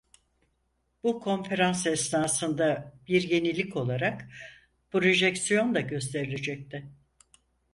[1.03, 4.27] Bu konferans esnasında, bir yenilik olarak,
[4.91, 6.91] projeksiyon da gösterilecekti.